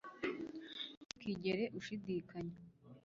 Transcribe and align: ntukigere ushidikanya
ntukigere 1.05 1.63
ushidikanya 1.79 2.57